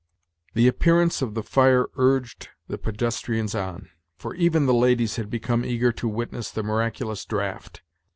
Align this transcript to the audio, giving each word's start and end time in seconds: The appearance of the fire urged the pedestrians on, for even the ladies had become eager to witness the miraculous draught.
The 0.55 0.67
appearance 0.67 1.21
of 1.21 1.35
the 1.35 1.43
fire 1.43 1.85
urged 1.95 2.49
the 2.67 2.79
pedestrians 2.79 3.53
on, 3.53 3.91
for 4.17 4.33
even 4.33 4.65
the 4.65 4.73
ladies 4.73 5.17
had 5.17 5.29
become 5.29 5.63
eager 5.63 5.91
to 5.91 6.07
witness 6.07 6.49
the 6.49 6.63
miraculous 6.63 7.23
draught. 7.23 7.83